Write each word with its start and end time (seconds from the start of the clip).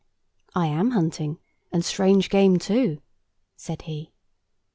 "I 0.55 0.65
am 0.65 0.89
hunting, 0.93 1.37
and 1.71 1.85
strange 1.85 2.31
game 2.31 2.57
too," 2.57 3.03
said 3.55 3.83
he. 3.83 4.11